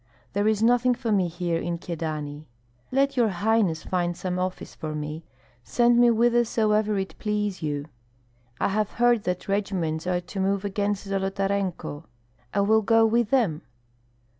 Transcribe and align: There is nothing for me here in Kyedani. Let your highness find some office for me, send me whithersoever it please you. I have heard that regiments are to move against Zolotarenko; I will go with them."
There 0.33 0.47
is 0.47 0.63
nothing 0.63 0.95
for 0.95 1.11
me 1.11 1.27
here 1.27 1.59
in 1.61 1.77
Kyedani. 1.77 2.45
Let 2.91 3.15
your 3.15 3.29
highness 3.29 3.83
find 3.83 4.17
some 4.17 4.39
office 4.39 4.73
for 4.73 4.95
me, 4.95 5.23
send 5.63 5.99
me 5.99 6.07
whithersoever 6.07 6.97
it 6.97 7.13
please 7.19 7.61
you. 7.61 7.85
I 8.59 8.69
have 8.69 8.93
heard 8.93 9.25
that 9.25 9.47
regiments 9.47 10.07
are 10.07 10.19
to 10.21 10.39
move 10.39 10.65
against 10.65 11.05
Zolotarenko; 11.05 12.05
I 12.51 12.61
will 12.61 12.81
go 12.81 13.05
with 13.05 13.29
them." 13.29 13.61